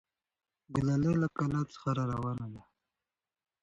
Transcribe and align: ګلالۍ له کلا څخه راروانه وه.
ګلالۍ 0.73 1.13
له 1.21 1.27
کلا 1.37 1.61
څخه 1.71 1.89
راروانه 1.97 2.45
وه. 2.53 2.61